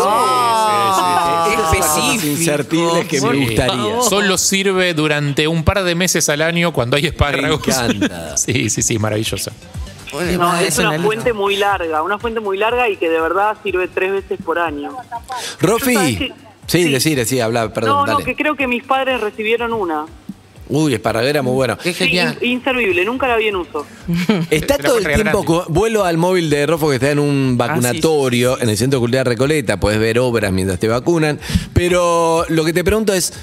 sí, 1.47 1.51
sí, 1.51 1.57
sí, 1.57 1.75
sí. 1.75 1.77
Cosas 1.77 1.97
específico. 1.97 2.39
insertibles 2.39 3.07
que 3.07 3.21
me 3.21 3.31
Sí. 3.31 3.45
gustaría. 3.45 4.01
Solo 4.01 4.37
sirve 4.37 4.93
durante 4.93 5.47
un 5.47 5.63
par 5.63 5.83
de 5.83 5.95
meses 5.95 6.27
al 6.29 6.41
año 6.41 6.71
cuando 6.73 6.97
hay 6.97 7.05
espárragos. 7.07 7.61
Me 7.67 7.73
encanta. 7.73 8.37
Sí, 8.37 8.69
sí, 8.69 8.81
sí, 8.81 8.99
maravilloso. 8.99 9.51
No, 10.37 10.55
es 10.57 10.77
una 10.79 10.99
fuente 10.99 11.33
muy 11.33 11.57
larga, 11.57 12.01
una 12.01 12.17
fuente 12.17 12.39
muy 12.39 12.57
larga 12.57 12.89
y 12.89 12.95
que 12.97 13.09
de 13.09 13.19
verdad 13.19 13.57
sirve 13.61 13.87
tres 13.87 14.11
veces 14.13 14.39
por 14.43 14.57
año. 14.57 14.91
Rofi. 15.59 15.95
Sí, 16.65 16.83
Sí. 16.83 16.91
decir, 16.91 17.25
sí, 17.25 17.39
habla, 17.39 17.71
perdón, 17.73 17.89
no, 17.91 18.05
no, 18.05 18.11
dale. 18.13 18.25
que 18.25 18.35
creo 18.35 18.55
que 18.55 18.67
mis 18.67 18.83
padres 18.83 19.21
recibieron 19.21 19.71
una. 19.73 20.05
Uy, 20.69 20.93
esparraguera 20.93 21.41
muy 21.41 21.53
bueno. 21.53 21.77
Qué 21.77 21.93
Sí, 21.93 22.05
genial. 22.05 22.37
inservible, 22.41 23.05
nunca 23.05 23.27
la 23.27 23.37
vi 23.37 23.47
en 23.47 23.55
uso. 23.55 23.85
Está 24.51 24.77
todo 24.77 24.97
el 24.97 25.05
tiempo, 25.13 25.45
con- 25.45 25.63
vuelo 25.69 26.03
al 26.03 26.17
móvil 26.17 26.49
de 26.49 26.65
Rofo 26.65 26.89
que 26.89 26.95
está 26.95 27.11
en 27.11 27.19
un 27.19 27.57
vacunatorio 27.57 28.59
en 28.59 28.69
el 28.69 28.77
Centro 28.77 28.99
Cultural 28.99 29.25
Recoleta, 29.25 29.79
puedes 29.79 29.99
ver 29.99 30.19
obras 30.19 30.51
mientras 30.51 30.79
te 30.79 30.87
vacunan, 30.87 31.39
pero 31.73 32.45
lo 32.49 32.65
que 32.65 32.73
te 32.73 32.83
pregunto 32.83 33.13
es, 33.13 33.33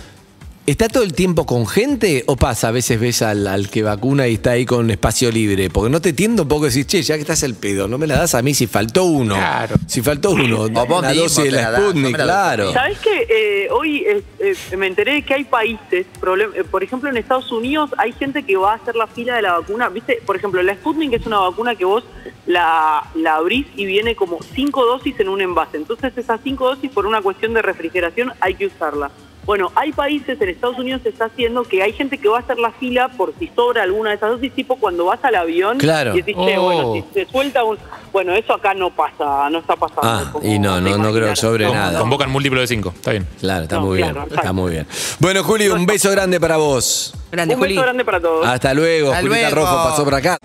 ¿está 0.66 0.88
todo 0.88 1.02
el 1.02 1.12
tiempo 1.12 1.47
con 1.47 1.66
gente 1.66 2.25
o 2.26 2.37
pasa? 2.37 2.68
A 2.68 2.71
veces 2.71 2.99
ves 2.99 3.23
al, 3.23 3.47
al 3.47 3.68
que 3.68 3.83
vacuna 3.83 4.28
y 4.28 4.35
está 4.35 4.52
ahí 4.52 4.64
con 4.64 4.90
espacio 4.90 5.30
libre, 5.30 5.71
porque 5.71 5.90
no 5.90 6.00
te 6.00 6.12
tiendo 6.12 6.42
un 6.44 6.49
poco 6.49 6.64
decir, 6.64 6.87
che, 6.87 7.02
ya 7.02 7.16
que 7.16 7.21
estás 7.21 7.42
el 7.42 7.54
pedo, 7.54 7.88
no 7.88 7.99
me 7.99 8.06
la 8.06 8.16
das 8.18 8.35
a 8.35 8.42
mí 8.42 8.54
si 8.54 8.66
faltó 8.66 9.04
uno. 9.04 9.35
Claro. 9.35 9.76
Si 9.87 10.00
faltó 10.02 10.30
uno, 10.30 10.68
vos 10.71 10.99
una 10.99 11.09
mismo 11.11 11.23
dosis 11.25 11.44
de 11.44 11.50
la 11.50 11.71
la 11.71 11.78
no 11.78 11.85
Sputnik, 11.90 12.18
la 12.18 12.25
claro. 12.25 12.66
mí. 12.68 12.73
¿Sabes 12.73 12.99
qué? 12.99 13.26
Eh, 13.28 13.68
hoy 13.71 14.04
eh, 14.06 14.23
eh, 14.38 14.76
me 14.76 14.87
enteré 14.87 15.14
de 15.14 15.23
que 15.23 15.35
hay 15.35 15.44
países, 15.44 16.06
problem- 16.21 16.54
eh, 16.54 16.64
por 16.64 16.83
ejemplo 16.83 17.09
en 17.11 17.16
Estados 17.16 17.50
Unidos 17.52 17.90
hay 17.99 18.12
gente 18.12 18.42
que 18.42 18.56
va 18.56 18.73
a 18.73 18.76
hacer 18.76 18.97
la 18.97 19.06
fila 19.06 19.37
de 19.37 19.42
la 19.42 19.59
vacuna. 19.59 19.88
¿Viste? 19.88 20.23
Por 20.25 20.37
ejemplo, 20.37 20.62
la 20.62 20.75
Sputnik 20.75 21.12
es 21.12 21.26
una 21.26 21.38
vacuna 21.38 21.75
que 21.75 21.85
vos 21.85 22.04
la, 22.47 23.02
la 23.14 23.37
abrís 23.37 23.66
y 23.76 23.85
viene 23.85 24.16
como 24.16 24.38
cinco 24.54 24.85
dosis 24.87 25.18
en 25.21 25.28
un 25.28 25.40
envase. 25.40 25.76
Entonces 25.76 26.12
esas 26.16 26.40
cinco 26.42 26.68
dosis 26.68 26.90
por 26.90 27.06
una 27.06 27.21
cuestión 27.23 27.54
de 27.54 27.62
refrigeración 27.62 28.33
hay 28.40 28.54
que 28.54 28.66
usarla. 28.66 29.11
Bueno, 29.46 29.70
hay 29.74 29.92
países, 29.92 30.40
en 30.40 30.48
Estados 30.48 30.78
Unidos 30.78 31.02
se 31.02 31.10
está 31.10 31.26
haciendo 31.26 31.64
que 31.64 31.82
hay 31.82 31.92
gente 31.92 32.16
que 32.18 32.28
va 32.28 32.38
a 32.38 32.40
hacer 32.40 32.58
la 32.58 32.72
fila 32.72 33.08
por 33.08 33.34
si 33.38 33.48
sobra 33.54 33.82
alguna 33.82 34.10
de 34.10 34.16
esas 34.16 34.30
dosis, 34.30 34.52
tipo 34.54 34.76
cuando 34.76 35.04
vas 35.06 35.18
al 35.22 35.34
avión 35.34 35.78
Claro. 35.78 36.14
y 36.14 36.22
decís, 36.22 36.34
"Che, 36.34 36.56
Oh. 36.58 36.62
bueno, 36.62 36.92
si 36.94 37.04
se 37.12 37.26
suelta 37.30 37.62
un... 37.64 37.78
Bueno, 38.12 38.32
eso 38.34 38.54
acá 38.54 38.72
no 38.74 38.90
pasa, 38.94 39.50
no 39.50 39.58
está 39.58 39.76
pasando. 39.76 40.02
Ah, 40.02 40.32
y 40.42 40.58
no, 40.58 40.80
no, 40.80 40.96
no 40.96 41.12
creo 41.12 41.28
que 41.30 41.36
sobre 41.36 41.64
No, 41.66 41.74
nada. 41.74 41.98
Convocan 42.00 42.30
múltiplo 42.30 42.60
de 42.60 42.66
5. 42.66 42.92
Está 42.94 43.10
bien. 43.10 43.26
Claro, 43.40 43.64
está 43.64 43.76
No, 43.76 43.82
muy 43.86 43.98
claro, 43.98 44.24
bien, 44.24 44.38
está 44.38 44.52
muy 44.52 44.70
bien. 44.70 44.86
Bueno, 45.18 45.42
Juli, 45.44 45.68
un 45.68 45.84
beso 45.84 46.10
grande 46.10 46.38
para 46.40 46.56
vos. 46.56 47.12
Grande, 47.32 47.54
Un 47.54 47.60
Juli. 47.60 47.72
beso 47.74 47.82
grande 47.82 48.04
para 48.04 48.20
todos. 48.20 48.46
Hasta 48.46 48.72
luego, 48.72 49.08
Hasta 49.12 49.22
Julieta 49.22 49.50
luego. 49.50 49.66
Rofo 49.70 49.88
pasó 49.90 50.04
por 50.04 50.14
acá. 50.14 50.38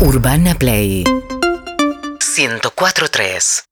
Urbana 0.00 0.54
Play 0.54 1.04
104.3 2.20 3.64